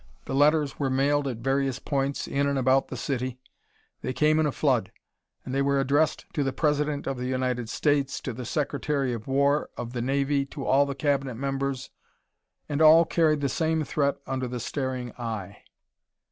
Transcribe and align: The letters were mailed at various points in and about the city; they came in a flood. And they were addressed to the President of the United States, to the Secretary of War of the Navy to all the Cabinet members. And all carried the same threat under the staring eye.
The 0.25 0.33
letters 0.33 0.79
were 0.79 0.89
mailed 0.89 1.27
at 1.27 1.37
various 1.37 1.77
points 1.77 2.27
in 2.27 2.47
and 2.47 2.57
about 2.57 2.87
the 2.87 2.97
city; 2.97 3.37
they 4.01 4.13
came 4.13 4.39
in 4.39 4.47
a 4.47 4.51
flood. 4.51 4.91
And 5.45 5.53
they 5.53 5.61
were 5.61 5.79
addressed 5.79 6.25
to 6.33 6.43
the 6.43 6.51
President 6.51 7.05
of 7.05 7.17
the 7.17 7.27
United 7.27 7.69
States, 7.69 8.19
to 8.21 8.33
the 8.33 8.43
Secretary 8.43 9.13
of 9.13 9.27
War 9.27 9.69
of 9.77 9.93
the 9.93 10.01
Navy 10.01 10.43
to 10.47 10.65
all 10.65 10.87
the 10.87 10.95
Cabinet 10.95 11.35
members. 11.35 11.91
And 12.67 12.81
all 12.81 13.05
carried 13.05 13.41
the 13.41 13.47
same 13.47 13.83
threat 13.83 14.17
under 14.25 14.47
the 14.47 14.59
staring 14.59 15.11
eye. 15.19 15.61